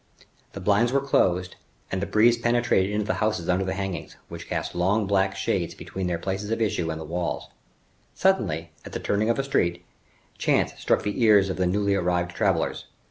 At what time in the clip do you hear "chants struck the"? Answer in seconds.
10.39-11.21